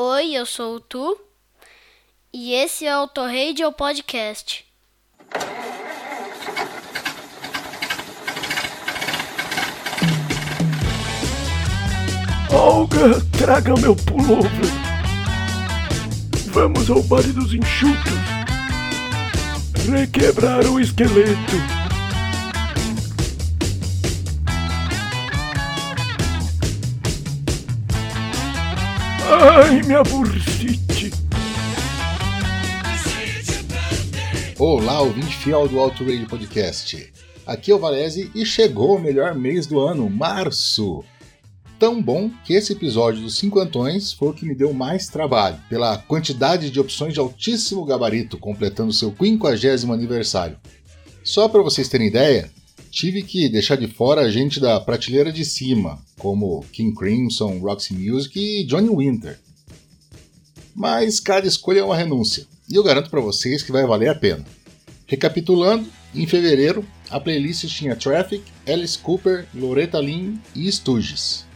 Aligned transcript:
Oi, 0.00 0.32
eu 0.32 0.46
sou 0.46 0.76
o 0.76 0.80
Tu 0.80 1.18
e 2.32 2.54
esse 2.54 2.86
é 2.86 2.96
o 2.96 3.08
Torradio 3.08 3.72
Podcast. 3.72 4.64
Olga, 12.52 13.20
traga 13.36 13.74
meu 13.80 13.96
pullover. 13.96 14.48
Vamos 16.52 16.88
ao 16.88 17.02
baile 17.02 17.32
dos 17.32 17.52
enxutos. 17.52 18.12
Requebrar 19.90 20.64
o 20.66 20.78
esqueleto. 20.78 21.77
Ai, 29.40 29.82
minha 29.84 30.02
bursite. 30.02 31.12
Olá, 34.58 35.00
ouvinte 35.00 35.36
fiel 35.36 35.68
do 35.68 35.78
Alto 35.78 36.02
Radio 36.02 36.26
Podcast. 36.26 37.12
Aqui 37.46 37.70
é 37.70 37.74
o 37.76 37.78
Valese 37.78 38.32
e 38.34 38.44
chegou 38.44 38.96
o 38.96 39.00
melhor 39.00 39.36
mês 39.36 39.64
do 39.64 39.78
ano, 39.78 40.10
março. 40.10 41.04
Tão 41.78 42.02
bom 42.02 42.28
que 42.44 42.52
esse 42.52 42.72
episódio 42.72 43.22
dos 43.22 43.38
Cinco 43.38 43.60
Antões 43.60 44.12
foi 44.12 44.30
o 44.30 44.34
que 44.34 44.44
me 44.44 44.56
deu 44.56 44.72
mais 44.72 45.06
trabalho, 45.06 45.60
pela 45.68 45.96
quantidade 45.96 46.68
de 46.68 46.80
opções 46.80 47.14
de 47.14 47.20
altíssimo 47.20 47.84
gabarito, 47.84 48.38
completando 48.38 48.92
seu 48.92 49.14
50 49.16 49.92
aniversário. 49.92 50.58
Só 51.22 51.48
para 51.48 51.62
vocês 51.62 51.88
terem 51.88 52.08
ideia, 52.08 52.50
tive 52.98 53.22
que 53.22 53.48
deixar 53.48 53.76
de 53.76 53.86
fora 53.86 54.22
a 54.22 54.28
gente 54.28 54.58
da 54.58 54.80
prateleira 54.80 55.30
de 55.30 55.44
cima, 55.44 56.02
como 56.18 56.64
King 56.72 56.92
Crimson, 56.92 57.60
Roxy 57.60 57.94
Music 57.94 58.36
e 58.36 58.64
Johnny 58.64 58.88
Winter. 58.88 59.38
Mas 60.74 61.20
cada 61.20 61.46
escolha 61.46 61.78
é 61.78 61.84
uma 61.84 61.96
renúncia, 61.96 62.44
e 62.68 62.74
eu 62.74 62.82
garanto 62.82 63.08
para 63.08 63.20
vocês 63.20 63.62
que 63.62 63.70
vai 63.70 63.86
valer 63.86 64.08
a 64.08 64.16
pena. 64.16 64.44
Recapitulando, 65.06 65.86
em 66.12 66.26
fevereiro, 66.26 66.84
a 67.08 67.20
playlist 67.20 67.68
tinha 67.68 67.94
Traffic, 67.94 68.42
Alice 68.66 68.98
Cooper, 68.98 69.46
Loretta 69.54 70.00
Lynn 70.00 70.36
e 70.52 70.66
Stooges. 70.66 71.46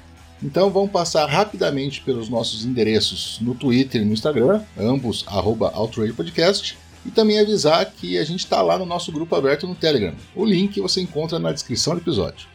Então 0.40 0.70
vamos 0.70 0.92
passar 0.92 1.26
rapidamente 1.26 2.02
pelos 2.02 2.28
nossos 2.28 2.64
endereços 2.64 3.38
no 3.40 3.56
Twitter 3.56 4.00
e 4.00 4.04
no 4.04 4.12
Instagram, 4.12 4.62
ambos 4.78 5.24
arroba 5.26 5.72
Podcast, 6.16 6.78
e 7.04 7.10
também 7.10 7.38
avisar 7.38 7.84
que 7.86 8.18
a 8.18 8.24
gente 8.24 8.40
está 8.40 8.62
lá 8.62 8.78
no 8.78 8.86
nosso 8.86 9.10
grupo 9.10 9.34
aberto 9.34 9.66
no 9.66 9.74
Telegram. 9.74 10.14
O 10.34 10.44
link 10.44 10.80
você 10.80 11.00
encontra 11.00 11.38
na 11.38 11.52
descrição 11.52 11.94
do 11.94 12.00
episódio. 12.00 12.46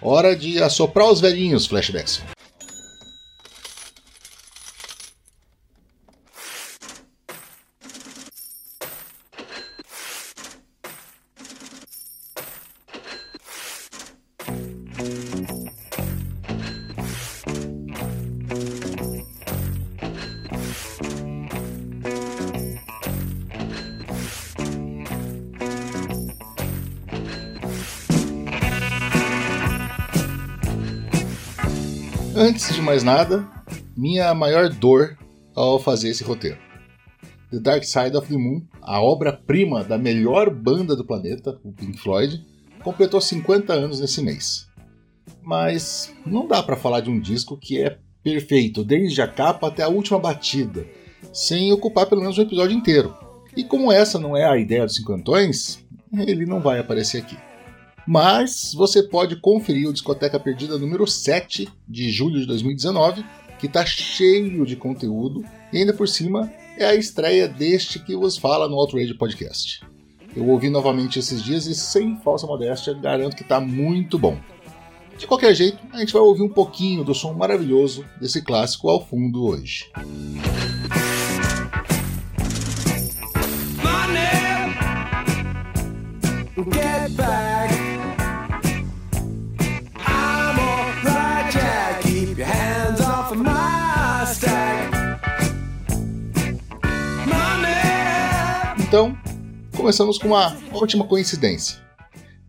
Hora 0.00 0.36
de 0.36 0.62
assoprar 0.62 1.10
os 1.10 1.20
velhinhos, 1.20 1.66
flashbacks. 1.66 2.22
Mais 32.86 33.02
nada, 33.02 33.44
minha 33.96 34.32
maior 34.32 34.68
dor 34.68 35.18
ao 35.56 35.76
fazer 35.80 36.10
esse 36.10 36.22
roteiro. 36.22 36.56
The 37.50 37.58
Dark 37.58 37.82
Side 37.82 38.16
of 38.16 38.28
the 38.28 38.38
Moon, 38.38 38.62
a 38.80 39.02
obra-prima 39.02 39.82
da 39.82 39.98
melhor 39.98 40.50
banda 40.50 40.94
do 40.94 41.04
planeta, 41.04 41.58
o 41.64 41.72
Pink 41.72 41.98
Floyd, 41.98 42.46
completou 42.84 43.20
50 43.20 43.72
anos 43.72 43.98
nesse 43.98 44.22
mês. 44.22 44.68
Mas 45.42 46.14
não 46.24 46.46
dá 46.46 46.62
para 46.62 46.76
falar 46.76 47.00
de 47.00 47.10
um 47.10 47.18
disco 47.18 47.56
que 47.56 47.82
é 47.82 47.98
perfeito, 48.22 48.84
desde 48.84 49.20
a 49.20 49.26
capa 49.26 49.66
até 49.66 49.82
a 49.82 49.88
última 49.88 50.20
batida, 50.20 50.86
sem 51.32 51.72
ocupar 51.72 52.06
pelo 52.06 52.20
menos 52.20 52.38
um 52.38 52.42
episódio 52.42 52.76
inteiro. 52.76 53.12
E 53.56 53.64
como 53.64 53.90
essa 53.90 54.16
não 54.16 54.36
é 54.36 54.44
a 54.44 54.56
ideia 54.56 54.84
dos 54.84 54.94
cinquentões, 54.94 55.84
ele 56.16 56.46
não 56.46 56.60
vai 56.60 56.78
aparecer 56.78 57.18
aqui. 57.18 57.36
Mas 58.06 58.72
você 58.72 59.02
pode 59.02 59.36
conferir 59.36 59.88
o 59.88 59.92
Discoteca 59.92 60.38
Perdida 60.38 60.78
número 60.78 61.06
7 61.06 61.68
de 61.88 62.10
julho 62.10 62.38
de 62.38 62.46
2019, 62.46 63.24
que 63.58 63.66
está 63.66 63.84
cheio 63.84 64.64
de 64.64 64.76
conteúdo 64.76 65.44
e 65.72 65.78
ainda 65.78 65.92
por 65.92 66.06
cima 66.06 66.52
é 66.78 66.86
a 66.86 66.94
estreia 66.94 67.48
deste 67.48 67.98
que 67.98 68.14
vos 68.14 68.36
fala 68.36 68.68
no 68.68 68.76
Outrage 68.76 69.14
Podcast. 69.14 69.80
Eu 70.36 70.46
ouvi 70.48 70.70
novamente 70.70 71.18
esses 71.18 71.42
dias 71.42 71.66
e 71.66 71.74
sem 71.74 72.16
falsa 72.18 72.46
modéstia 72.46 72.94
garanto 72.94 73.34
que 73.34 73.42
está 73.42 73.58
muito 73.58 74.18
bom. 74.18 74.38
De 75.18 75.26
qualquer 75.26 75.54
jeito, 75.54 75.78
a 75.92 75.98
gente 75.98 76.12
vai 76.12 76.22
ouvir 76.22 76.42
um 76.42 76.48
pouquinho 76.48 77.02
do 77.02 77.14
som 77.14 77.32
maravilhoso 77.32 78.04
desse 78.20 78.42
clássico 78.42 78.88
ao 78.88 79.04
fundo 79.04 79.46
hoje. 79.46 79.90
Get 86.70 87.45
começamos 99.86 100.18
com 100.18 100.26
uma 100.26 100.58
ótima 100.72 101.04
coincidência. 101.04 101.78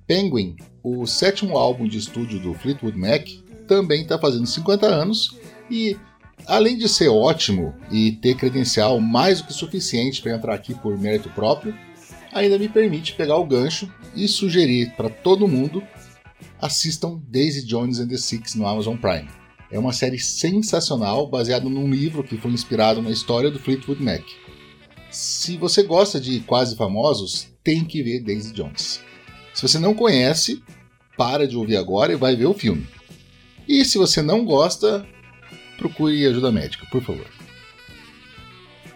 Penguin, 0.07 0.55
o 0.83 1.05
sétimo 1.05 1.55
álbum 1.55 1.87
de 1.87 1.99
estúdio 1.99 2.39
do 2.39 2.55
Fleetwood 2.55 2.97
Mac, 2.97 3.27
também 3.67 4.01
está 4.01 4.17
fazendo 4.17 4.47
50 4.47 4.87
anos 4.87 5.37
e, 5.69 5.95
além 6.47 6.79
de 6.79 6.89
ser 6.89 7.09
ótimo 7.09 7.75
e 7.91 8.13
ter 8.13 8.35
credencial 8.35 8.99
mais 8.99 9.39
do 9.39 9.45
que 9.45 9.53
suficiente 9.53 10.19
para 10.19 10.33
entrar 10.33 10.55
aqui 10.55 10.73
por 10.73 10.97
mérito 10.97 11.29
próprio, 11.29 11.77
ainda 12.33 12.57
me 12.57 12.67
permite 12.67 13.13
pegar 13.13 13.37
o 13.37 13.45
gancho 13.45 13.87
e 14.15 14.27
sugerir 14.27 14.95
para 14.97 15.07
todo 15.07 15.47
mundo 15.47 15.83
assistam 16.59 17.21
Daisy 17.27 17.67
Jones 17.67 17.99
and 17.99 18.07
the 18.07 18.17
Six 18.17 18.55
no 18.55 18.65
Amazon 18.65 18.97
Prime. 18.97 19.29
É 19.71 19.77
uma 19.77 19.93
série 19.93 20.17
sensacional 20.17 21.29
baseada 21.29 21.69
num 21.69 21.87
livro 21.87 22.23
que 22.23 22.35
foi 22.35 22.49
inspirado 22.49 22.99
na 22.99 23.11
história 23.11 23.51
do 23.51 23.59
Fleetwood 23.59 24.01
Mac. 24.01 24.23
Se 25.09 25.57
você 25.57 25.83
gosta 25.83 26.19
de 26.19 26.41
quase 26.41 26.75
famosos, 26.75 27.47
tem 27.63 27.85
que 27.85 28.03
ver 28.03 28.21
Daisy 28.21 28.53
Jones. 28.53 29.01
Se 29.53 29.61
você 29.61 29.79
não 29.79 29.93
conhece, 29.93 30.61
para 31.17 31.47
de 31.47 31.57
ouvir 31.57 31.77
agora 31.77 32.13
e 32.13 32.17
vai 32.17 32.35
ver 32.35 32.45
o 32.45 32.53
filme. 32.53 32.85
E 33.67 33.83
se 33.83 33.97
você 33.97 34.21
não 34.21 34.45
gosta, 34.45 35.05
procure 35.77 36.25
ajuda 36.27 36.51
médica, 36.51 36.85
por 36.91 37.01
favor. 37.01 37.25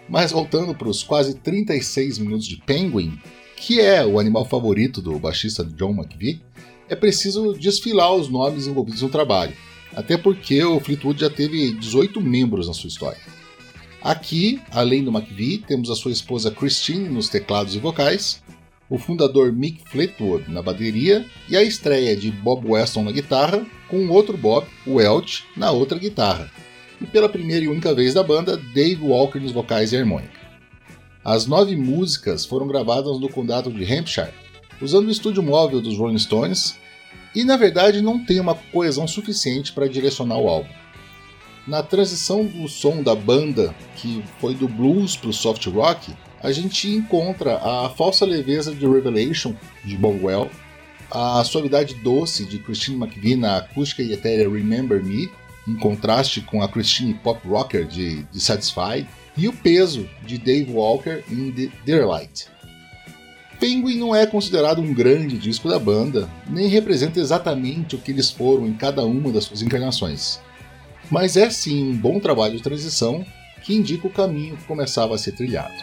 Mas 0.08 0.30
voltando 0.30 0.74
para 0.74 0.88
os 0.88 1.02
quase 1.02 1.34
36 1.34 2.18
minutos 2.18 2.46
de 2.46 2.58
Penguin, 2.58 3.18
que 3.56 3.80
é 3.80 4.04
o 4.04 4.18
animal 4.18 4.44
favorito 4.44 5.00
do 5.00 5.18
baixista 5.18 5.64
John 5.64 5.92
McVie, 5.92 6.42
é 6.88 6.94
preciso 6.94 7.54
desfilar 7.54 8.12
os 8.14 8.28
nomes 8.28 8.66
envolvidos 8.66 9.02
no 9.02 9.08
trabalho, 9.08 9.56
até 9.94 10.16
porque 10.16 10.62
o 10.62 10.80
Fleetwood 10.80 11.20
já 11.20 11.30
teve 11.30 11.72
18 11.72 12.20
membros 12.20 12.68
na 12.68 12.74
sua 12.74 12.88
história. 12.88 13.41
Aqui, 14.04 14.60
além 14.72 15.04
do 15.04 15.16
McVie, 15.16 15.58
temos 15.58 15.88
a 15.88 15.94
sua 15.94 16.10
esposa 16.10 16.50
Christine 16.50 17.08
nos 17.08 17.28
teclados 17.28 17.76
e 17.76 17.78
vocais, 17.78 18.42
o 18.90 18.98
fundador 18.98 19.52
Mick 19.52 19.88
Fleetwood 19.88 20.50
na 20.50 20.60
bateria 20.60 21.24
e 21.48 21.56
a 21.56 21.62
estreia 21.62 22.16
de 22.16 22.28
Bob 22.32 22.66
Weston 22.68 23.04
na 23.04 23.12
guitarra, 23.12 23.64
com 23.88 24.08
outro 24.08 24.36
Bob, 24.36 24.66
o 24.84 24.94
Welch, 24.94 25.44
na 25.56 25.70
outra 25.70 26.00
guitarra. 26.00 26.50
E 27.00 27.06
pela 27.06 27.28
primeira 27.28 27.64
e 27.64 27.68
única 27.68 27.94
vez 27.94 28.12
da 28.12 28.24
banda, 28.24 28.56
Dave 28.56 29.04
Walker 29.04 29.38
nos 29.38 29.52
vocais 29.52 29.92
e 29.92 29.96
harmônica. 29.96 30.40
As 31.24 31.46
nove 31.46 31.76
músicas 31.76 32.44
foram 32.44 32.66
gravadas 32.66 33.20
no 33.20 33.28
condado 33.28 33.70
de 33.72 33.84
Hampshire, 33.84 34.34
usando 34.80 35.06
o 35.06 35.12
estúdio 35.12 35.44
móvel 35.44 35.80
dos 35.80 35.96
Rolling 35.96 36.18
Stones, 36.18 36.76
e 37.36 37.44
na 37.44 37.56
verdade 37.56 38.02
não 38.02 38.24
tem 38.24 38.40
uma 38.40 38.56
coesão 38.56 39.06
suficiente 39.06 39.72
para 39.72 39.88
direcionar 39.88 40.38
o 40.38 40.48
álbum. 40.48 40.81
Na 41.66 41.80
transição 41.80 42.44
do 42.44 42.68
som 42.68 43.04
da 43.04 43.14
banda, 43.14 43.72
que 43.96 44.22
foi 44.40 44.52
do 44.52 44.66
blues 44.66 45.16
para 45.16 45.30
o 45.30 45.32
soft 45.32 45.64
rock, 45.66 46.12
a 46.42 46.50
gente 46.50 46.88
encontra 46.88 47.56
a 47.58 47.88
falsa 47.90 48.24
leveza 48.24 48.74
de 48.74 48.84
Revelation, 48.84 49.54
de 49.84 49.96
Bongwell, 49.96 50.50
a 51.08 51.44
suavidade 51.44 51.94
doce 51.94 52.44
de 52.44 52.58
Christine 52.58 52.96
McVie 52.96 53.36
na 53.36 53.58
acústica 53.58 54.02
e 54.02 54.12
etérea 54.12 54.50
Remember 54.50 55.04
Me, 55.04 55.30
em 55.68 55.76
contraste 55.76 56.40
com 56.40 56.62
a 56.62 56.68
Christine 56.68 57.14
pop 57.14 57.46
rocker 57.46 57.86
de, 57.86 58.24
de 58.24 58.40
Satisfied, 58.40 59.06
e 59.36 59.46
o 59.46 59.52
peso 59.52 60.08
de 60.26 60.38
Dave 60.38 60.72
Walker 60.72 61.22
em 61.30 61.52
The 61.52 61.68
Dearlight. 61.84 62.46
Penguin 63.60 63.98
não 63.98 64.12
é 64.12 64.26
considerado 64.26 64.82
um 64.82 64.92
grande 64.92 65.38
disco 65.38 65.68
da 65.68 65.78
banda, 65.78 66.28
nem 66.50 66.66
representa 66.66 67.20
exatamente 67.20 67.94
o 67.94 67.98
que 67.98 68.10
eles 68.10 68.30
foram 68.30 68.66
em 68.66 68.74
cada 68.74 69.04
uma 69.04 69.30
das 69.30 69.44
suas 69.44 69.62
encarnações 69.62 70.40
mas 71.12 71.36
é 71.36 71.50
sim 71.50 71.90
um 71.90 71.94
bom 71.94 72.18
trabalho 72.18 72.56
de 72.56 72.62
transição 72.62 73.22
que 73.62 73.74
indica 73.74 74.06
o 74.06 74.10
caminho 74.10 74.56
que 74.56 74.64
começava 74.64 75.14
a 75.14 75.18
ser 75.18 75.32
trilhado. 75.32 75.74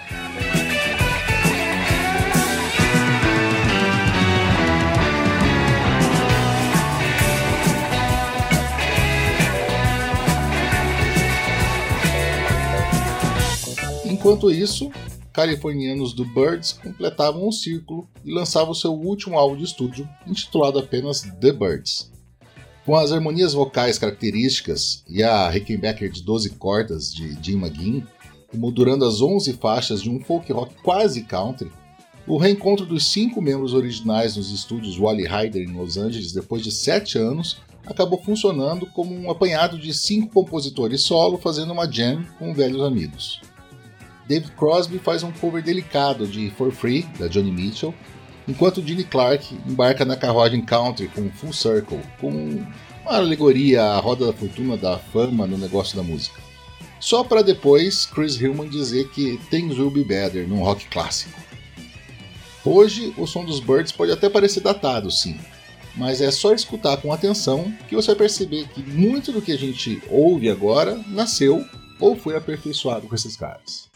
Enquanto 14.04 14.50
isso, 14.50 14.92
californianos 15.32 16.12
do 16.12 16.26
Birds 16.26 16.74
completavam 16.74 17.48
um 17.48 17.52
círculo 17.52 18.10
e 18.26 18.34
lançavam 18.34 18.74
seu 18.74 18.94
último 18.94 19.38
álbum 19.38 19.56
de 19.56 19.66
estúdio, 19.66 20.10
intitulado 20.26 20.80
apenas 20.80 21.22
The 21.40 21.52
Birds. 21.52 22.19
Com 22.86 22.96
as 22.96 23.12
harmonias 23.12 23.54
vocais 23.54 24.00
características 24.00 25.04
e 25.08 25.22
a 25.22 25.50
Rickenbacker 25.50 26.10
de 26.10 26.24
12 26.24 26.52
cordas 26.52 27.14
de 27.14 27.38
Jim 27.42 27.58
McGinn, 27.58 28.04
moldurando 28.54 29.06
as 29.06 29.22
11 29.22 29.54
faixas 29.54 30.02
de 30.02 30.10
um 30.10 30.20
folk 30.20 30.52
rock 30.52 30.74
quase 30.82 31.24
country, 31.24 31.72
o 32.26 32.38
reencontro 32.38 32.86
dos 32.86 33.12
cinco 33.12 33.42
membros 33.42 33.74
originais 33.74 34.36
nos 34.38 34.52
estúdios 34.52 35.00
Wally 35.00 35.26
Hyder 35.26 35.68
em 35.68 35.74
Los 35.74 35.98
Angeles 35.98 36.32
depois 36.32 36.64
de 36.64 36.72
sete 36.72 37.18
anos 37.18 37.58
acabou 37.86 38.22
funcionando 38.22 38.86
como 38.86 39.16
um 39.16 39.32
apanhado 39.32 39.80
de 39.80 39.94
cinco 39.94 40.30
compositores 40.32 41.02
solo 41.02 41.38
fazendo 41.38 41.74
uma 41.74 41.92
jam 41.92 42.24
com 42.38 42.54
velhos 42.54 42.82
amigos. 42.82 43.42
David 44.28 44.52
Crosby 44.52 45.00
faz 45.00 45.24
um 45.24 45.32
cover 45.32 45.64
delicado 45.64 46.28
de 46.28 46.52
For 46.52 46.72
Free, 46.72 47.02
da 47.18 47.28
Johnny 47.28 47.52
Mitchell, 47.52 47.96
enquanto 48.50 48.86
Gene 48.86 49.04
Clark 49.04 49.56
embarca 49.68 50.04
na 50.04 50.16
carruagem 50.16 50.62
country 50.62 51.08
com 51.08 51.30
Full 51.30 51.54
Circle, 51.54 52.02
com 52.20 52.66
uma 53.04 53.16
alegoria 53.16 53.84
à 53.84 54.00
roda 54.00 54.26
da 54.26 54.34
fortuna 54.34 54.76
da 54.76 54.98
fama 54.98 55.46
no 55.46 55.58
negócio 55.58 55.96
da 55.96 56.02
música. 56.02 56.42
Só 57.00 57.24
para 57.24 57.44
depois 57.44 58.06
Chris 58.08 58.42
Hillman 58.42 58.68
dizer 58.68 59.10
que 59.10 59.40
Things 59.50 59.78
Will 59.78 59.92
Be 59.92 60.04
Better 60.04 60.48
num 60.48 60.64
rock 60.64 60.88
clássico. 60.88 61.40
Hoje, 62.66 63.14
o 63.18 63.26
som 63.26 63.46
dos 63.46 63.60
Birds 63.60 63.92
pode 63.92 64.12
até 64.12 64.30
parecer 64.30 64.60
datado, 64.60 65.10
sim, 65.10 65.40
mas 65.96 66.20
é 66.20 66.30
só 66.30 66.54
escutar 66.54 66.98
com 66.98 67.14
atenção 67.14 67.74
que 67.88 67.96
você 67.96 68.08
vai 68.08 68.18
perceber 68.18 68.68
que 68.68 68.82
muito 68.82 69.32
do 69.32 69.42
que 69.42 69.52
a 69.52 69.58
gente 69.58 70.02
ouve 70.10 70.50
agora 70.50 71.00
nasceu 71.08 71.66
ou 72.00 72.16
foi 72.16 72.36
aperfeiçoado 72.36 73.08
com 73.08 73.16
esses 73.16 73.38
caras. 73.38 73.90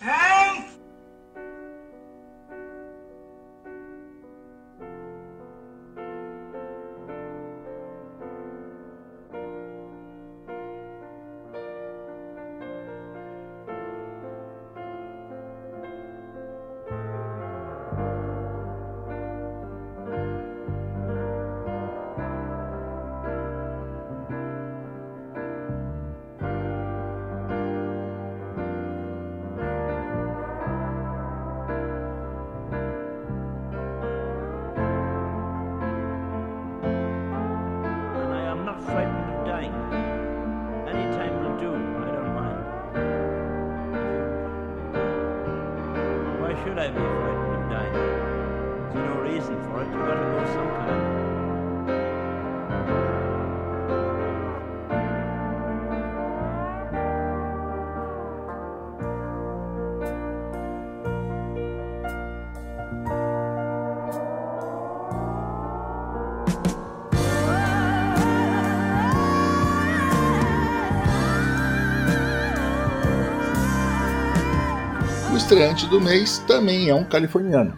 Estreante 75.35 75.87
do 75.87 75.99
mês 75.99 76.37
também 76.45 76.89
é 76.89 76.95
um 76.95 77.03
californiano, 77.03 77.75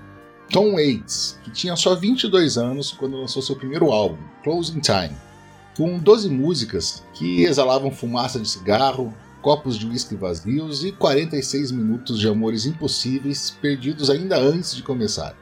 Tom 0.51 0.73
Waits, 0.73 1.39
que 1.41 1.49
tinha 1.51 1.75
só 1.77 1.95
22 1.95 2.57
anos 2.57 2.91
quando 2.91 3.17
lançou 3.17 3.41
seu 3.41 3.55
primeiro 3.55 3.91
álbum, 3.91 4.21
Closing 4.43 4.81
Time, 4.81 5.15
com 5.77 5.97
12 5.97 6.29
músicas 6.29 7.03
que 7.13 7.43
exalavam 7.43 7.91
fumaça 7.91 8.39
de 8.39 8.49
cigarro, 8.49 9.13
copos 9.41 9.77
de 9.77 9.87
uísque 9.87 10.15
vazios 10.15 10.83
e 10.83 10.91
46 10.91 11.71
minutos 11.71 12.19
de 12.19 12.27
amores 12.27 12.65
impossíveis 12.65 13.51
perdidos 13.61 14.09
ainda 14.09 14.37
antes 14.37 14.75
de 14.75 14.83
começar. 14.83 15.33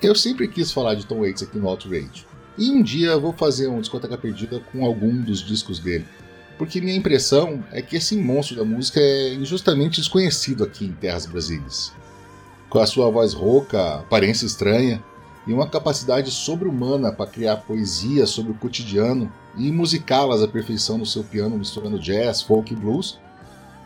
Eu 0.00 0.14
sempre 0.14 0.46
quis 0.46 0.70
falar 0.70 0.94
de 0.94 1.04
Tom 1.04 1.20
Waits 1.20 1.42
aqui 1.42 1.58
no 1.58 1.68
Outrage, 1.68 2.26
e 2.56 2.70
um 2.70 2.80
dia 2.80 3.18
vou 3.18 3.32
fazer 3.32 3.66
um 3.66 3.80
discoteca 3.80 4.16
perdida 4.16 4.60
com 4.72 4.84
algum 4.84 5.20
dos 5.20 5.40
discos 5.40 5.80
dele 5.80 6.06
porque 6.58 6.80
minha 6.80 6.96
impressão 6.96 7.64
é 7.70 7.80
que 7.80 7.96
esse 7.96 8.16
monstro 8.16 8.56
da 8.56 8.64
música 8.64 9.00
é 9.00 9.34
injustamente 9.34 10.00
desconhecido 10.00 10.64
aqui 10.64 10.84
em 10.84 10.92
terras 10.92 11.24
brasileiras. 11.24 11.92
Com 12.68 12.80
a 12.80 12.86
sua 12.86 13.08
voz 13.10 13.32
rouca, 13.32 14.00
aparência 14.00 14.44
estranha 14.44 15.02
e 15.46 15.52
uma 15.52 15.68
capacidade 15.68 16.30
sobre-humana 16.30 17.12
para 17.12 17.30
criar 17.30 17.56
poesia 17.58 18.26
sobre 18.26 18.52
o 18.52 18.56
cotidiano 18.56 19.32
e 19.56 19.72
musicá-las 19.72 20.42
à 20.42 20.48
perfeição 20.48 20.98
no 20.98 21.06
seu 21.06 21.24
piano 21.24 21.56
misturando 21.56 21.98
jazz, 21.98 22.42
folk 22.42 22.72
e 22.72 22.76
blues, 22.76 23.18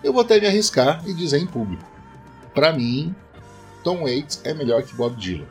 eu 0.03 0.13
vou 0.13 0.23
até 0.23 0.41
me 0.41 0.47
arriscar 0.47 1.03
e 1.07 1.15
dizer 1.15 1.39
em 1.39 1.47
público. 1.47 1.85
Para 2.53 2.73
mim, 2.73 3.15
Tom 3.85 4.03
Waits 4.03 4.41
é 4.45 4.53
melhor 4.53 4.83
que 4.83 4.95
Bob 4.95 5.15
Dylan. 5.17 5.47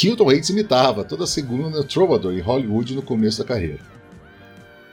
Kilton 0.00 0.24
Waits 0.24 0.48
imitava 0.48 1.04
toda 1.04 1.26
segunda 1.26 1.68
no 1.68 1.84
Troubadour 1.84 2.32
em 2.32 2.40
Hollywood 2.40 2.94
no 2.94 3.02
começo 3.02 3.40
da 3.40 3.44
carreira. 3.44 3.80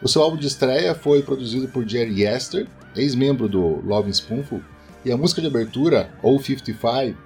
O 0.04 0.08
seu 0.10 0.22
álbum 0.22 0.36
de 0.36 0.48
estreia 0.48 0.94
foi 0.94 1.24
produzido 1.24 1.70
por 1.70 1.88
Jerry 1.88 2.24
Yester, 2.24 2.68
ex-membro 2.94 3.48
do 3.48 3.80
Loving 3.88 4.12
Spoonful, 4.12 4.62
e 5.06 5.12
a 5.14 5.16
música 5.16 5.40
de 5.40 5.48
abertura, 5.48 6.14
O 6.22 6.38
55, 6.38 7.18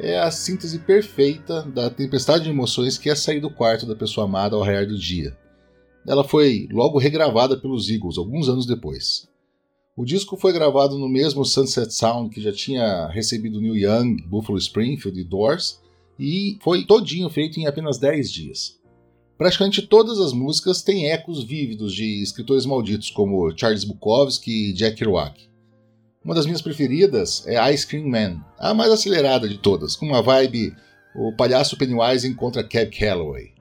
é 0.00 0.18
a 0.18 0.30
síntese 0.30 0.78
perfeita 0.78 1.60
da 1.60 1.90
tempestade 1.90 2.44
de 2.44 2.48
emoções 2.48 2.96
que 2.96 3.10
é 3.10 3.14
sair 3.14 3.40
do 3.40 3.50
quarto 3.50 3.84
da 3.84 3.94
pessoa 3.94 4.24
amada 4.24 4.56
ao 4.56 4.62
raiar 4.62 4.86
do 4.86 4.96
dia. 4.96 5.36
Ela 6.08 6.24
foi 6.24 6.66
logo 6.72 6.98
regravada 6.98 7.54
pelos 7.54 7.90
Eagles 7.90 8.16
alguns 8.16 8.48
anos 8.48 8.64
depois. 8.64 9.28
O 9.94 10.06
disco 10.06 10.38
foi 10.38 10.54
gravado 10.54 10.96
no 10.96 11.06
mesmo 11.06 11.44
Sunset 11.44 11.92
Sound 11.92 12.30
que 12.30 12.40
já 12.40 12.50
tinha 12.50 13.08
recebido 13.08 13.60
Neil 13.60 13.76
Young, 13.76 14.26
Buffalo 14.26 14.56
Springfield 14.56 15.20
e 15.20 15.24
Doors, 15.24 15.84
e 16.18 16.58
foi 16.62 16.84
todinho 16.84 17.28
feito 17.28 17.58
em 17.58 17.66
apenas 17.66 17.98
10 17.98 18.30
dias. 18.30 18.80
Praticamente 19.36 19.82
todas 19.82 20.18
as 20.18 20.32
músicas 20.32 20.82
têm 20.82 21.10
ecos 21.10 21.44
vívidos 21.44 21.94
de 21.94 22.22
escritores 22.22 22.64
malditos 22.64 23.10
como 23.10 23.52
Charles 23.56 23.84
Bukowski 23.84 24.70
e 24.70 24.72
Jack 24.72 24.96
Kerouac. 24.96 25.46
Uma 26.24 26.34
das 26.34 26.46
minhas 26.46 26.62
preferidas 26.62 27.46
é 27.46 27.72
Ice 27.72 27.86
Cream 27.86 28.08
Man, 28.08 28.44
a 28.58 28.72
mais 28.72 28.90
acelerada 28.90 29.48
de 29.48 29.58
todas, 29.58 29.94
com 29.94 30.06
uma 30.06 30.22
vibe 30.22 30.74
o 31.14 31.32
palhaço 31.32 31.78
Pennywise 31.78 32.28
encontra 32.28 32.62
Cab 32.62 32.90
Calloway. 32.90 33.54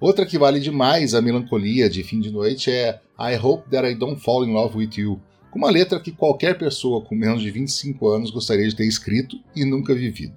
Outra 0.00 0.26
que 0.26 0.36
vale 0.36 0.58
demais 0.58 1.14
a 1.14 1.22
melancolia 1.22 1.88
de 1.88 2.02
fim 2.02 2.18
de 2.18 2.28
noite 2.28 2.72
é 2.72 3.00
I 3.16 3.36
Hope 3.40 3.70
That 3.70 3.88
I 3.88 3.94
Don't 3.94 4.20
Fall 4.20 4.44
in 4.44 4.52
Love 4.52 4.78
With 4.78 4.90
You, 4.96 5.20
com 5.50 5.58
uma 5.58 5.70
letra 5.70 6.00
que 6.00 6.10
qualquer 6.10 6.58
pessoa 6.58 7.00
com 7.00 7.14
menos 7.14 7.40
de 7.40 7.52
25 7.52 8.08
anos 8.08 8.30
gostaria 8.32 8.66
de 8.68 8.74
ter 8.74 8.86
escrito 8.86 9.38
e 9.54 9.64
nunca 9.64 9.94
vivido. 9.94 10.34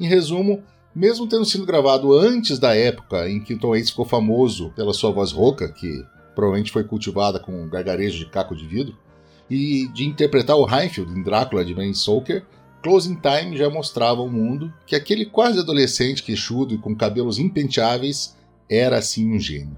Em 0.00 0.06
resumo, 0.06 0.62
mesmo 0.94 1.28
tendo 1.28 1.44
sido 1.44 1.66
gravado 1.66 2.12
antes 2.12 2.58
da 2.58 2.74
época 2.74 3.28
em 3.28 3.40
que 3.40 3.56
Tom 3.56 3.70
Waits 3.70 3.90
ficou 3.90 4.04
famoso 4.04 4.70
pela 4.76 4.92
sua 4.92 5.10
voz 5.10 5.32
rouca, 5.32 5.68
que 5.72 6.04
provavelmente 6.34 6.70
foi 6.70 6.84
cultivada 6.84 7.40
com 7.40 7.52
um 7.52 7.68
gargarejo 7.68 8.18
de 8.18 8.30
caco 8.30 8.54
de 8.54 8.66
vidro, 8.66 8.96
e 9.50 9.88
de 9.88 10.04
interpretar 10.04 10.56
o 10.56 10.68
Heinfeld 10.68 11.10
em 11.12 11.22
Drácula 11.22 11.64
de 11.64 11.74
Bram 11.74 11.92
Stoker, 11.92 12.44
Closing 12.82 13.16
Time 13.16 13.56
já 13.56 13.68
mostrava 13.68 14.20
ao 14.20 14.28
mundo 14.28 14.72
que 14.86 14.94
aquele 14.94 15.26
quase 15.26 15.58
adolescente 15.58 16.22
queixudo 16.22 16.74
e 16.74 16.78
com 16.78 16.94
cabelos 16.94 17.38
impenteáveis 17.38 18.36
era 18.68 18.98
assim 18.98 19.34
um 19.34 19.38
gênio. 19.40 19.76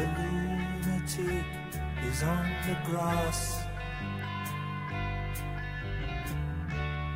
The 0.00 0.06
lunatic 0.06 1.44
is 2.08 2.22
on 2.22 2.46
the 2.66 2.90
grass. 2.90 3.64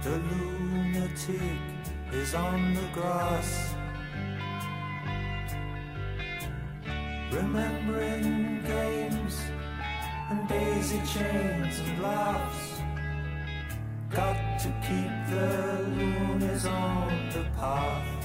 The 0.03 0.19
lunatic 0.29 1.61
is 2.13 2.35
on 2.35 2.75
the 2.75 2.87
grass. 2.93 3.75
Remembering 7.33 8.63
games 8.67 9.41
and 10.29 10.47
daisy 10.47 11.01
chains 11.07 11.79
and 11.79 12.03
laughs. 12.03 12.83
Got 14.11 14.59
to 14.61 14.69
keep 14.87 15.13
the 15.33 15.87
loonies 15.97 16.67
on 16.67 17.31
the 17.33 17.45
path. 17.57 18.24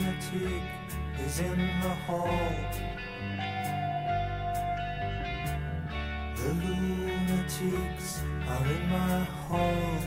Lunatic 0.00 0.62
is 1.26 1.40
in 1.40 1.56
the 1.82 1.94
hall. 2.06 2.28
The 6.36 6.52
lunatics 6.64 8.22
are 8.48 8.66
in 8.66 8.88
my 8.88 9.24
hall. 9.48 10.00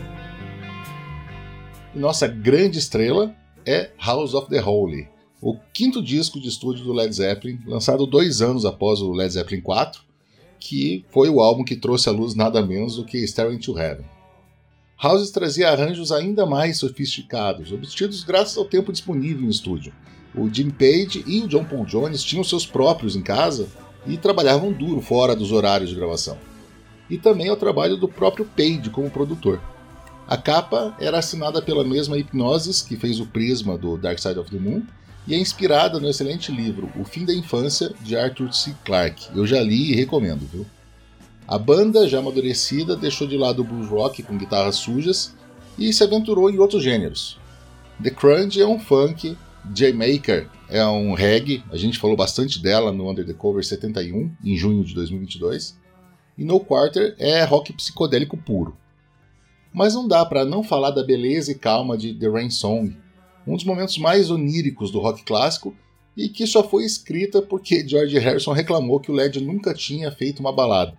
Nossa 1.94 2.28
grande 2.28 2.80
estrela 2.80 3.36
é 3.66 3.92
House 3.98 4.34
of 4.34 4.50
the 4.50 4.60
Holy, 4.60 5.08
o 5.40 5.56
quinto 5.72 6.02
disco 6.02 6.40
de 6.40 6.48
estúdio 6.50 6.84
do 6.84 6.92
Led 6.92 7.14
Zeppelin, 7.14 7.60
lançado 7.68 8.08
dois 8.08 8.42
anos 8.42 8.66
após 8.66 9.00
o 9.00 9.12
Led 9.12 9.32
Zeppelin 9.32 9.62
4, 9.62 10.02
que 10.60 11.06
foi 11.12 11.30
o 11.30 11.40
álbum 11.40 11.64
que 11.64 11.76
trouxe 11.76 12.10
à 12.10 12.12
luz 12.12 12.34
nada 12.34 12.66
menos 12.66 12.96
do 12.96 13.06
que 13.06 13.24
Staring 13.24 13.60
to 13.60 13.78
Heaven. 13.78 14.06
House 15.04 15.32
trazia 15.32 15.70
arranjos 15.70 16.14
ainda 16.14 16.46
mais 16.46 16.78
sofisticados, 16.78 17.74
obtidos 17.74 18.24
graças 18.24 18.56
ao 18.58 18.64
tempo 18.64 18.90
disponível 18.90 19.46
em 19.46 19.50
estúdio. 19.50 19.92
O 20.34 20.50
Jim 20.50 20.70
Page 20.70 21.26
e 21.28 21.42
o 21.42 21.48
John 21.50 21.66
Paul 21.66 21.86
Jones 21.86 22.24
tinham 22.24 22.42
seus 22.42 22.66
próprios 22.66 23.14
em 23.14 23.22
casa 23.22 23.68
e 24.08 24.16
trabalhavam 24.16 24.72
duro 24.72 25.02
fora 25.02 25.36
dos 25.36 25.52
horários 25.52 25.90
de 25.90 25.98
gravação. 25.98 26.38
E 27.10 27.18
também 27.18 27.50
ao 27.50 27.58
trabalho 27.58 27.98
do 27.98 28.08
próprio 28.08 28.46
Page 28.46 28.90
como 28.92 29.12
produtor. 29.12 29.62
A 30.26 30.38
capa 30.38 30.96
era 30.98 31.20
assinada 31.20 31.62
pela 31.62 31.84
mesma 31.84 32.18
Hipnosis 32.18 32.82
que 32.82 32.96
fez 32.96 33.20
o 33.20 33.26
Prisma 33.26 33.78
do 33.78 33.98
Dark 33.98 34.20
Side 34.20 34.40
of 34.40 34.50
the 34.50 34.58
Moon 34.58 34.84
e 35.28 35.34
é 35.34 35.38
inspirada 35.38 36.00
no 36.00 36.10
excelente 36.10 36.50
livro 36.50 36.90
O 36.98 37.04
Fim 37.04 37.26
da 37.26 37.34
Infância 37.34 37.92
de 38.00 38.16
Arthur 38.16 38.54
C. 38.54 38.74
Clarke. 38.86 39.28
Eu 39.36 39.46
já 39.46 39.60
li 39.60 39.92
e 39.92 39.96
recomendo, 39.96 40.48
viu? 40.50 40.66
A 41.48 41.58
banda, 41.58 42.08
já 42.08 42.20
amadurecida, 42.20 42.96
deixou 42.96 43.28
de 43.28 43.38
lado 43.38 43.62
o 43.62 43.66
blues 43.66 43.90
rock 43.90 44.24
com 44.24 44.38
guitarras 44.38 44.78
sujas 44.78 45.36
e 45.78 45.92
se 45.92 46.04
aventurou 46.04 46.50
em 46.50 46.58
outros 46.58 46.84
gêneros. 46.84 47.38
The 48.02 48.10
Crunch 48.10 48.60
é 48.60 48.66
um 48.66 48.80
funk, 48.80 49.38
J-Maker 49.66 50.50
é 50.70 50.86
um 50.86 51.14
reggae, 51.14 51.64
a 51.72 51.78
gente 51.78 52.00
falou 52.00 52.18
bastante 52.18 52.62
dela 52.62 52.92
no 52.92 53.10
Under 53.10 53.26
the 53.26 53.34
Cover 53.34 53.64
71, 53.64 54.32
em 54.44 54.58
junho 54.58 54.84
de 54.84 54.96
2022, 54.96 55.78
e 56.38 56.44
No 56.44 56.60
Quarter 56.60 57.16
é 57.20 57.44
rock 57.44 57.72
psicodélico 57.74 58.36
puro. 58.38 58.76
Mas 59.72 59.94
não 59.94 60.08
dá 60.08 60.26
para 60.26 60.46
não 60.46 60.64
falar 60.64 60.92
da 60.92 61.04
beleza 61.04 61.52
e 61.52 61.56
calma 61.56 61.98
de 61.98 62.14
The 62.14 62.28
Rain 62.28 62.50
Song, 62.50 62.98
um 63.46 63.56
dos 63.56 63.66
momentos 63.66 63.98
mais 63.98 64.32
oníricos 64.32 64.90
do 64.90 65.00
rock 65.00 65.24
clássico 65.24 65.76
e 66.16 66.30
que 66.30 66.48
só 66.48 66.68
foi 66.68 66.86
escrita 66.86 67.42
porque 67.42 67.88
George 67.88 68.18
Harrison 68.18 68.52
reclamou 68.52 69.00
que 69.00 69.12
o 69.12 69.14
Led 69.14 69.40
nunca 69.42 69.74
tinha 69.74 70.12
feito 70.12 70.40
uma 70.40 70.52
balada. 70.52 70.98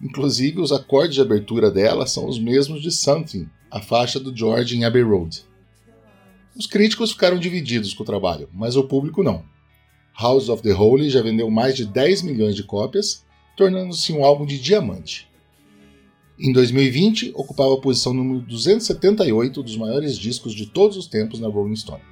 Inclusive, 0.00 0.60
os 0.60 0.72
acordes 0.72 1.14
de 1.14 1.20
abertura 1.20 1.70
dela 1.70 2.06
são 2.06 2.28
os 2.28 2.38
mesmos 2.38 2.82
de 2.82 2.90
Something, 2.90 3.48
a 3.70 3.80
faixa 3.80 4.20
do 4.20 4.36
George 4.36 4.76
em 4.76 4.84
Abbey 4.84 5.02
Road. 5.02 5.44
Os 6.54 6.66
críticos 6.66 7.12
ficaram 7.12 7.38
divididos 7.38 7.92
com 7.94 8.02
o 8.02 8.06
trabalho, 8.06 8.48
mas 8.52 8.76
o 8.76 8.84
público 8.84 9.22
não. 9.22 9.44
House 10.18 10.48
of 10.48 10.62
the 10.62 10.72
Holy 10.72 11.10
já 11.10 11.20
vendeu 11.20 11.50
mais 11.50 11.76
de 11.76 11.84
10 11.84 12.22
milhões 12.22 12.54
de 12.54 12.62
cópias, 12.62 13.24
tornando-se 13.56 14.12
um 14.12 14.24
álbum 14.24 14.46
de 14.46 14.58
diamante. 14.58 15.28
Em 16.38 16.52
2020, 16.52 17.32
ocupava 17.34 17.74
a 17.74 17.80
posição 17.80 18.12
número 18.12 18.40
278 18.40 19.62
dos 19.62 19.76
maiores 19.76 20.18
discos 20.18 20.54
de 20.54 20.66
todos 20.66 20.96
os 20.96 21.06
tempos 21.06 21.40
na 21.40 21.48
Rolling 21.48 21.76
Stone. 21.76 22.02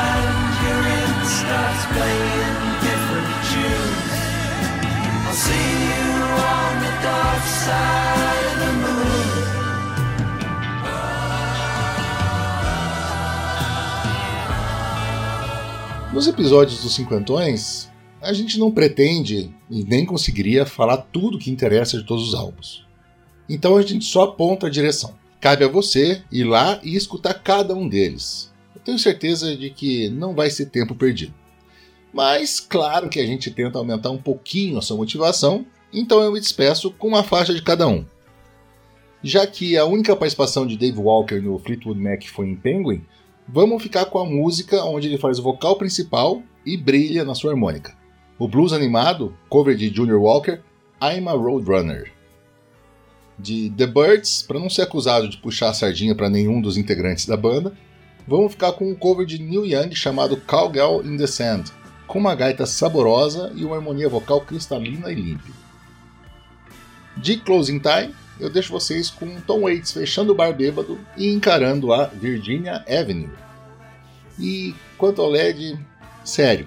Band 0.00 0.52
you're 0.62 0.86
in 1.00 1.12
starts 1.24 1.84
playing 1.92 2.56
different 2.86 3.30
tunes, 3.50 4.12
I'll 5.26 5.34
see 5.34 5.68
you 5.90 6.08
on 6.56 6.72
the 6.84 6.92
dark 7.02 7.42
side 7.64 8.44
of 8.50 8.56
the 8.64 8.72
moon. 8.82 9.00
Nos 16.12 16.26
episódios 16.26 16.82
dos 16.82 16.94
Cinquentões, 16.94 17.88
a 18.20 18.32
gente 18.32 18.58
não 18.58 18.70
pretende 18.70 19.54
e 19.70 19.84
nem 19.84 20.04
conseguiria 20.04 20.66
falar 20.66 20.96
tudo 20.96 21.38
que 21.38 21.50
interessa 21.50 21.96
de 21.98 22.04
todos 22.04 22.28
os 22.28 22.34
álbuns. 22.34 22.84
Então 23.48 23.76
a 23.76 23.82
gente 23.82 24.04
só 24.04 24.24
aponta 24.24 24.66
a 24.66 24.70
direção. 24.70 25.14
Cabe 25.40 25.64
a 25.64 25.68
você 25.68 26.22
ir 26.30 26.44
lá 26.44 26.78
e 26.82 26.96
escutar 26.96 27.34
cada 27.34 27.74
um 27.74 27.88
deles. 27.88 28.50
Eu 28.80 28.84
tenho 28.84 28.98
certeza 28.98 29.54
de 29.54 29.70
que 29.70 30.08
não 30.08 30.34
vai 30.34 30.50
ser 30.50 30.66
tempo 30.66 30.94
perdido. 30.94 31.34
Mas 32.12 32.58
claro 32.58 33.08
que 33.08 33.20
a 33.20 33.26
gente 33.26 33.50
tenta 33.50 33.78
aumentar 33.78 34.10
um 34.10 34.18
pouquinho 34.18 34.78
a 34.78 34.82
sua 34.82 34.96
motivação, 34.96 35.64
então 35.92 36.20
eu 36.20 36.32
me 36.32 36.40
despeço 36.40 36.90
com 36.90 37.08
uma 37.08 37.22
faixa 37.22 37.54
de 37.54 37.62
cada 37.62 37.86
um. 37.86 38.04
Já 39.22 39.46
que 39.46 39.76
a 39.76 39.84
única 39.84 40.16
participação 40.16 40.66
de 40.66 40.78
Dave 40.78 40.98
Walker 40.98 41.40
no 41.40 41.58
Fleetwood 41.58 42.00
Mac 42.00 42.24
foi 42.24 42.48
em 42.48 42.56
Penguin, 42.56 43.04
vamos 43.46 43.82
ficar 43.82 44.06
com 44.06 44.18
a 44.18 44.24
música 44.24 44.82
onde 44.84 45.08
ele 45.08 45.18
faz 45.18 45.38
o 45.38 45.42
vocal 45.42 45.76
principal 45.76 46.42
e 46.64 46.76
brilha 46.76 47.24
na 47.24 47.34
sua 47.34 47.52
harmônica. 47.52 47.94
O 48.38 48.48
blues 48.48 48.72
animado, 48.72 49.36
cover 49.50 49.76
de 49.76 49.94
Junior 49.94 50.18
Walker, 50.18 50.60
I'm 51.02 51.28
a 51.28 51.32
Roadrunner. 51.32 52.10
De 53.38 53.70
The 53.70 53.86
Birds, 53.86 54.42
para 54.42 54.58
não 54.58 54.70
ser 54.70 54.82
acusado 54.82 55.28
de 55.28 55.36
puxar 55.36 55.68
a 55.68 55.74
sardinha 55.74 56.14
para 56.14 56.30
nenhum 56.30 56.60
dos 56.60 56.76
integrantes 56.78 57.26
da 57.26 57.36
banda, 57.36 57.76
vamos 58.26 58.52
ficar 58.52 58.72
com 58.72 58.90
um 58.90 58.94
cover 58.94 59.26
de 59.26 59.38
Neil 59.38 59.66
Young 59.66 59.94
chamado 59.94 60.36
Cowgirl 60.36 61.02
in 61.04 61.16
the 61.16 61.26
Sand, 61.26 61.64
com 62.06 62.18
uma 62.18 62.34
gaita 62.34 62.66
saborosa 62.66 63.52
e 63.54 63.64
uma 63.64 63.76
harmonia 63.76 64.08
vocal 64.08 64.40
cristalina 64.40 65.10
e 65.10 65.14
limpa. 65.14 65.52
De 67.16 67.36
Closing 67.36 67.80
Time, 67.80 68.14
eu 68.38 68.48
deixo 68.48 68.72
vocês 68.72 69.10
com 69.10 69.40
Tom 69.42 69.62
Waits 69.62 69.92
fechando 69.92 70.32
o 70.32 70.34
bar 70.34 70.52
bêbado 70.52 70.98
e 71.16 71.28
encarando 71.32 71.92
a 71.92 72.06
Virginia 72.06 72.84
Avenue. 72.88 73.30
E 74.38 74.74
quanto 74.96 75.20
ao 75.20 75.28
LED, 75.28 75.78
sério, 76.24 76.66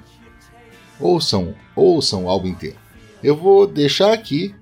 ouçam, 0.99 1.55
ouçam 1.75 2.25
o 2.25 2.29
álbum 2.29 2.49
inteiro. 2.49 2.77
Eu 3.23 3.35
vou 3.35 3.65
deixar 3.65 4.13
aqui 4.13 4.53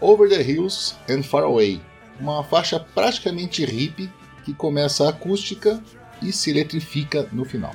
Over 0.00 0.28
the 0.28 0.42
Hills 0.42 0.94
and 1.08 1.22
Far 1.22 1.44
Away, 1.44 1.80
uma 2.20 2.44
faixa 2.44 2.78
praticamente 2.78 3.64
hippie 3.64 4.10
que 4.44 4.52
começa 4.52 5.08
acústica 5.08 5.82
e 6.22 6.32
se 6.32 6.50
eletrifica 6.50 7.28
no 7.32 7.44
final. 7.44 7.74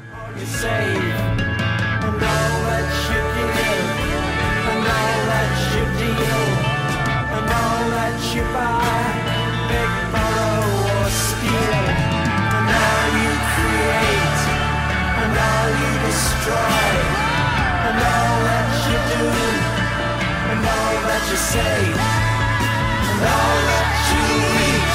and 23.09 23.25
all 23.25 23.59
that 23.69 23.89
you 24.11 24.23
eat 24.61 24.93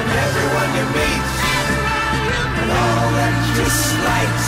and 0.00 0.10
everyone 0.24 0.70
you 0.78 0.86
meet 0.94 1.33
all 2.74 3.08
that 3.18 3.34
you 3.56 3.66
slight, 3.70 4.42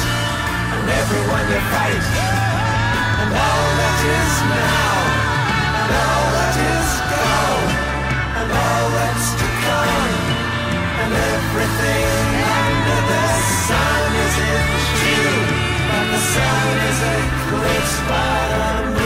and 0.74 0.86
everyone 1.00 1.46
you 1.52 1.62
fight, 1.72 2.06
and 3.22 3.30
all 3.32 3.68
that 3.80 3.98
is 4.18 4.34
now, 4.50 4.94
and 5.80 5.90
all 5.94 6.26
that 6.36 6.56
is 6.74 6.90
gone, 7.14 7.70
and 8.40 8.48
all 8.50 8.86
that's 8.98 9.28
to 9.40 9.48
come, 9.66 10.14
and 11.02 11.12
everything 11.34 12.26
under 12.66 13.00
the 13.10 13.26
sun 13.66 14.08
is 14.26 14.36
in 14.52 14.64
June, 15.00 15.48
but 15.90 16.06
the 16.14 16.22
sun 16.34 16.66
is 16.90 16.98
eclipsed 17.16 18.02
by 18.10 18.38
the 18.52 18.90
moon. 18.90 19.05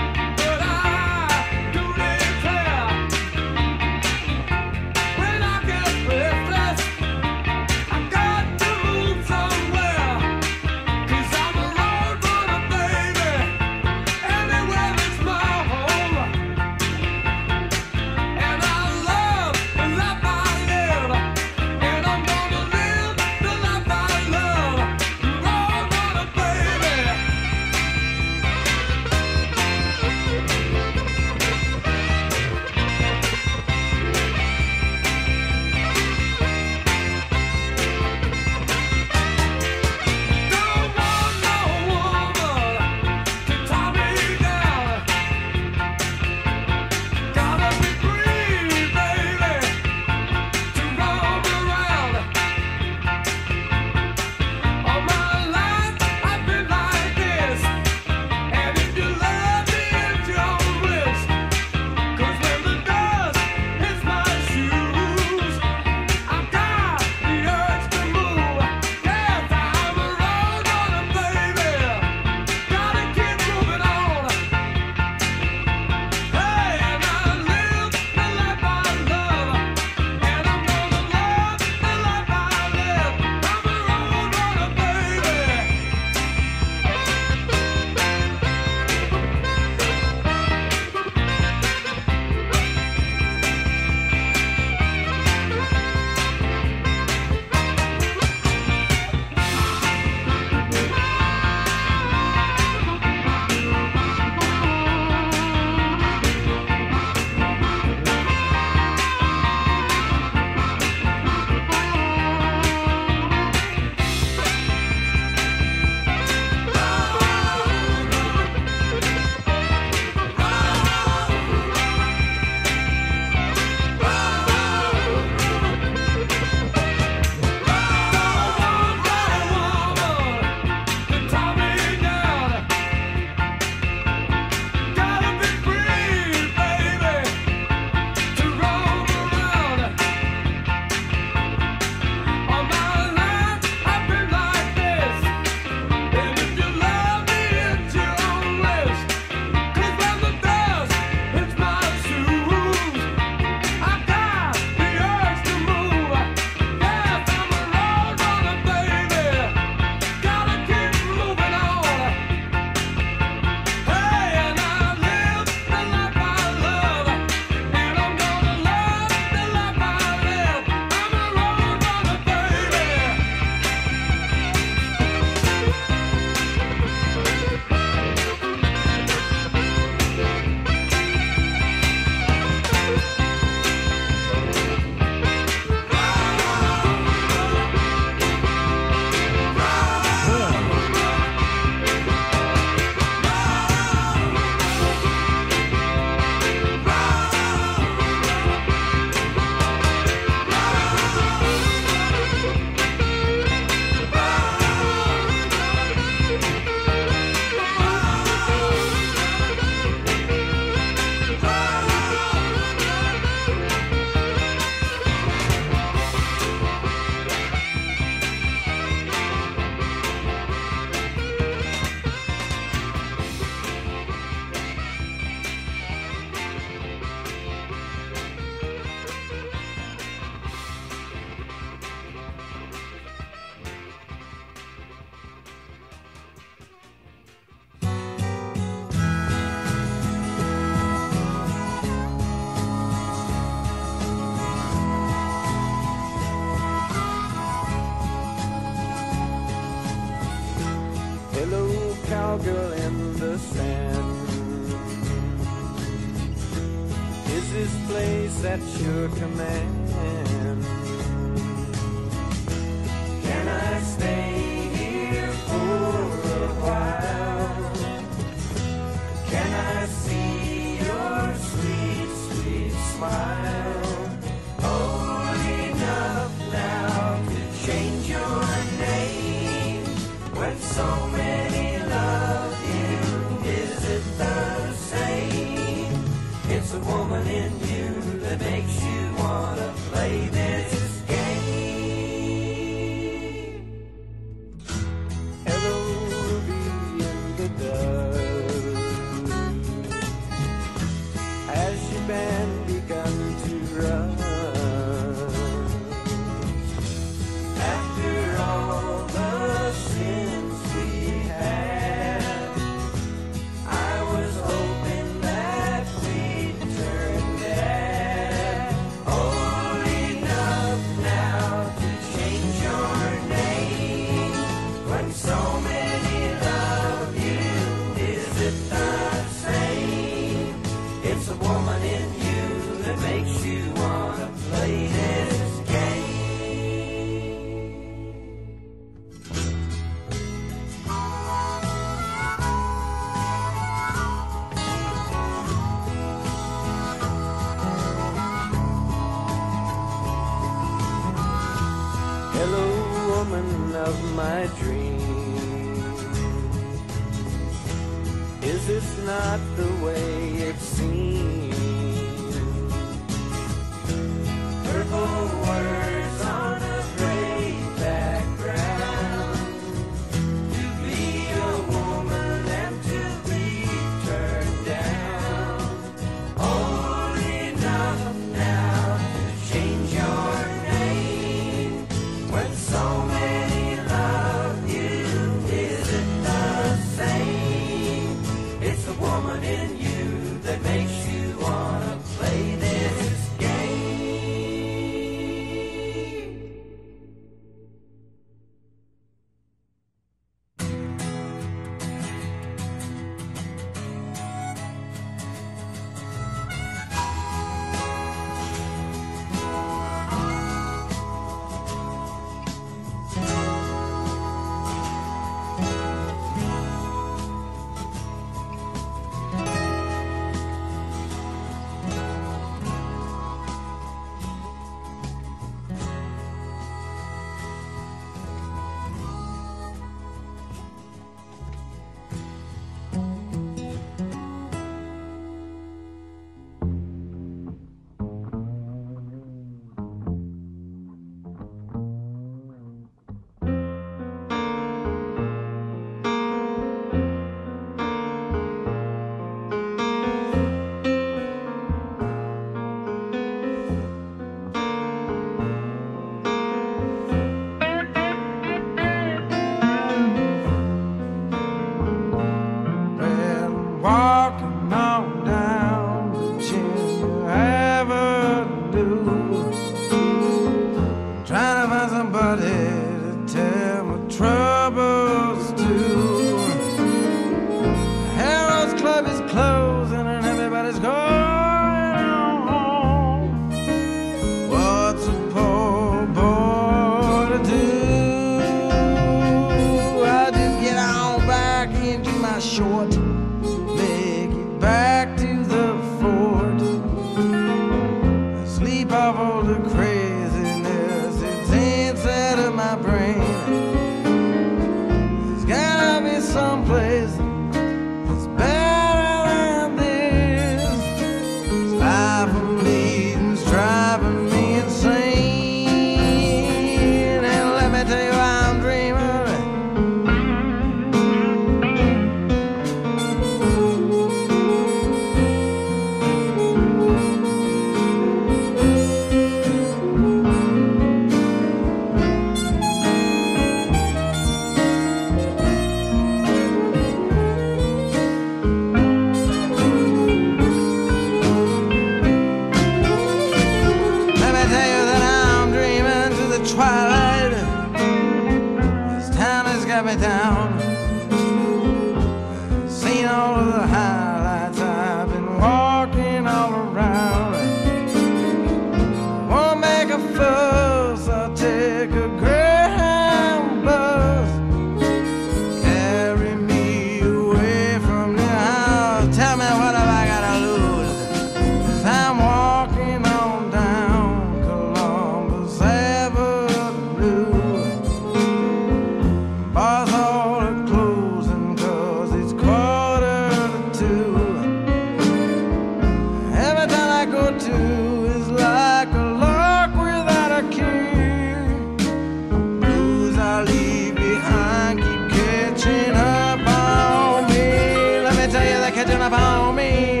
Leave 593.44 593.94
behind 593.94 594.80
keep 594.80 595.10
catching 595.10 595.94
up 595.94 596.40
on 596.46 597.28
me. 597.28 598.00
Let 598.00 598.14
me 598.16 598.32
tell 598.32 598.44
you, 598.44 598.58
they're 598.62 598.70
catching 598.72 599.00
up 599.00 599.12
on 599.12 599.54
me. 599.56 600.00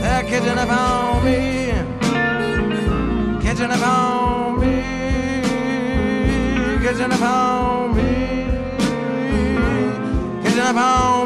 They're 0.00 0.22
catching 0.24 0.58
up 0.58 0.70
on 0.70 1.24
me. 1.24 1.72
Catching 3.42 3.70
up 3.70 3.86
on 3.86 4.60
me. 4.60 4.82
Catching 6.82 7.12
up 7.12 7.22
on 7.22 7.96
me. 7.96 8.02
Catching 10.42 10.60
up 10.60 10.76
on 10.76 11.12
me. 11.12 11.17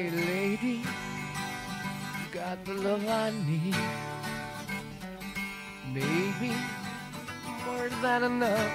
Hey, 0.00 0.08
lady, 0.08 0.80
you 0.80 2.26
got 2.32 2.64
the 2.64 2.72
love 2.72 3.06
I 3.06 3.32
need. 3.46 3.76
Maybe 5.92 6.54
more 7.66 7.90
than 8.00 8.22
enough. 8.24 8.72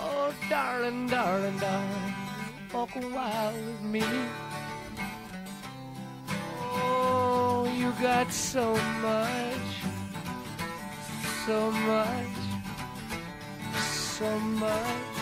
Oh, 0.00 0.34
darling, 0.50 1.06
darling, 1.06 1.58
darling, 1.58 2.14
walk 2.72 2.96
a 2.96 3.00
while 3.02 3.52
with 3.52 3.82
me. 3.82 4.02
Oh, 6.82 7.72
you 7.78 7.92
got 8.02 8.32
so 8.32 8.74
much, 9.00 9.70
so 11.46 11.70
much, 11.70 12.36
so 13.78 14.38
much. 14.40 15.13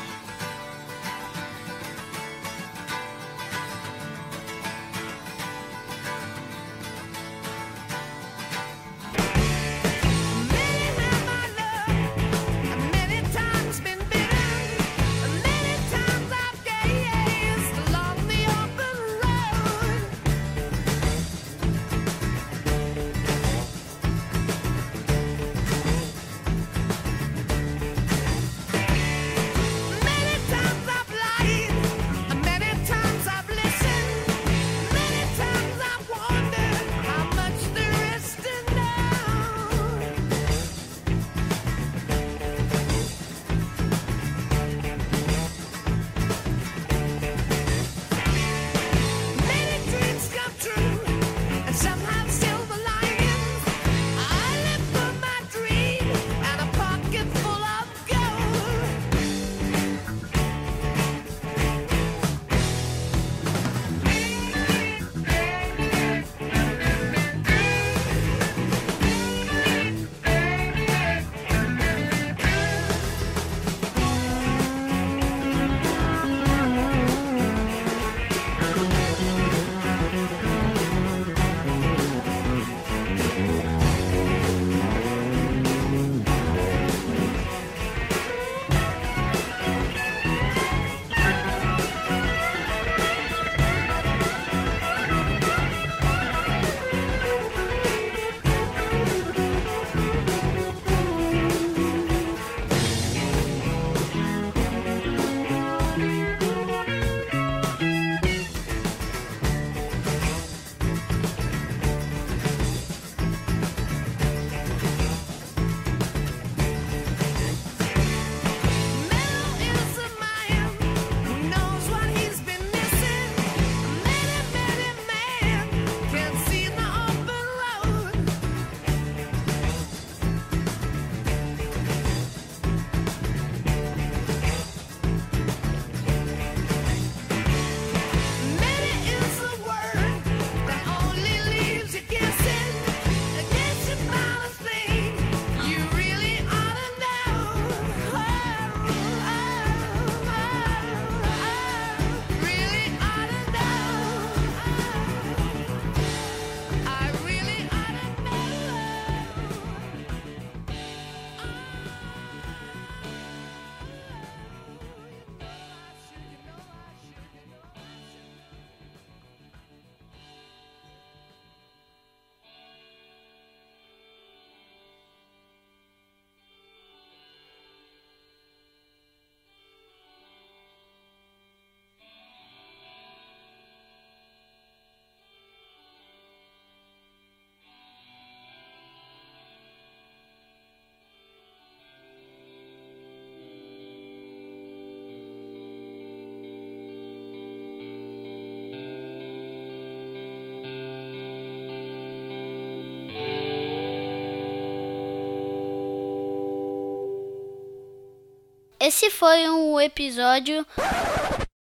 Esse 208.82 209.10
foi 209.10 209.48
um 209.48 209.80
episódio. 209.80 210.66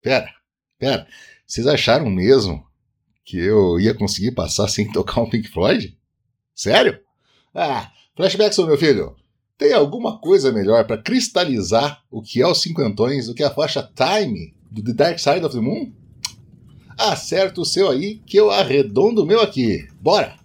Pera, 0.02 0.28
pera. 0.78 1.06
Vocês 1.46 1.64
acharam 1.64 2.10
mesmo 2.10 2.66
que 3.24 3.38
eu 3.38 3.78
ia 3.78 3.94
conseguir 3.94 4.32
passar 4.32 4.66
sem 4.66 4.90
tocar 4.90 5.20
um 5.20 5.30
Pink 5.30 5.48
Floyd? 5.48 5.96
Sério? 6.52 6.98
Ah, 7.54 7.92
flashbacks, 8.16 8.58
meu 8.58 8.76
filho. 8.76 9.14
Tem 9.56 9.72
alguma 9.72 10.18
coisa 10.18 10.50
melhor 10.50 10.84
para 10.86 11.00
cristalizar 11.00 12.02
o 12.10 12.20
que 12.20 12.42
é 12.42 12.46
os 12.46 12.60
cinquentões 12.60 13.28
do 13.28 13.34
que 13.34 13.44
a 13.44 13.54
faixa 13.54 13.88
Time 13.94 14.52
do 14.68 14.82
The 14.82 14.92
Dark 14.92 15.18
Side 15.20 15.44
of 15.44 15.54
the 15.54 15.62
Moon? 15.62 15.92
Acerta 16.98 17.60
o 17.60 17.64
seu 17.64 17.90
aí 17.90 18.16
que 18.26 18.36
eu 18.36 18.50
arredondo 18.50 19.22
o 19.22 19.26
meu 19.26 19.40
aqui. 19.40 19.88
Bora! 20.00 20.36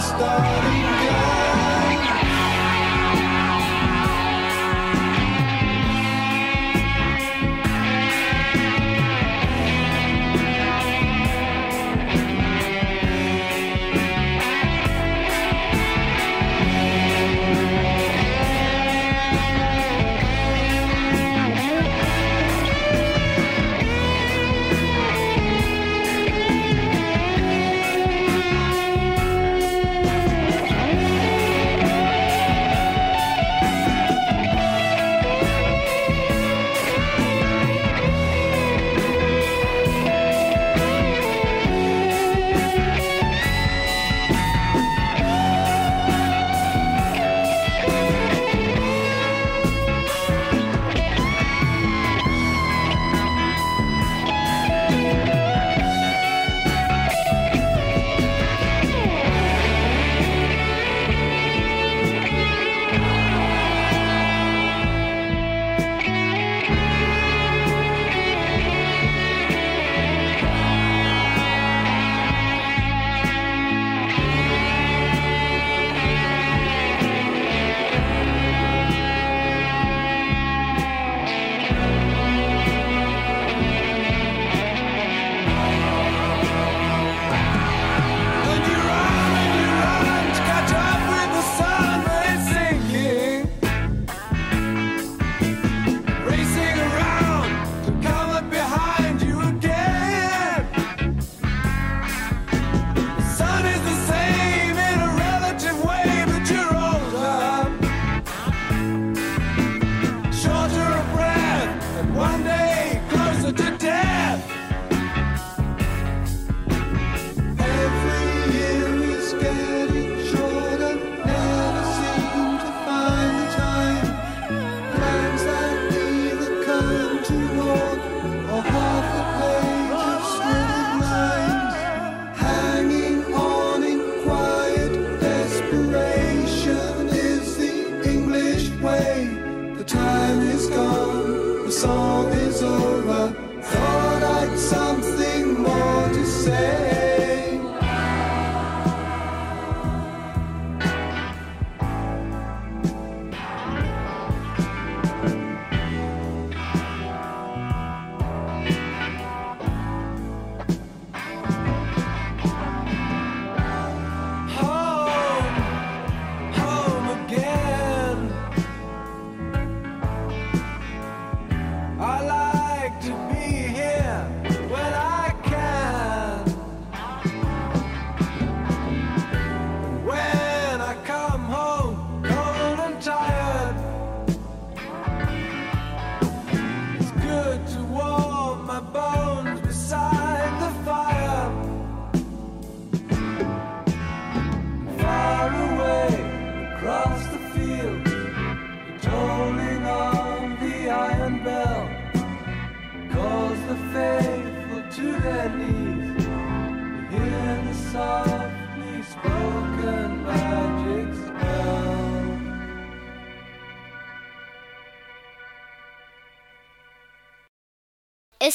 started. 0.00 0.97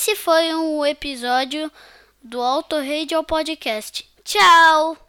Esse 0.04 0.18
foi 0.18 0.54
um 0.54 0.86
episódio 0.86 1.72
do 2.22 2.42
Auto 2.42 2.76
Radio 2.76 3.24
Podcast. 3.24 4.06
Tchau! 4.26 5.03